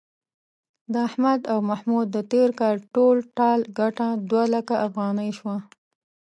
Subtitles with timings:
[0.91, 5.57] د احمد او محمود د تېر کال ټول ټال گټه دوه لکه افغانۍ شوه.